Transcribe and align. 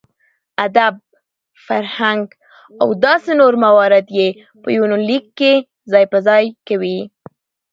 اداب 0.65 0.95
،فرهنګ 1.65 2.25
او 2.81 2.87
داسې 3.05 3.31
نور 3.39 3.53
موارد 3.65 4.05
يې 4.17 4.27
په 4.61 4.69
يونليک 4.77 5.25
کې 5.39 5.53
ځاى 5.91 6.05
په 6.11 6.17
ځاى 6.27 6.45
کوي. 6.67 6.99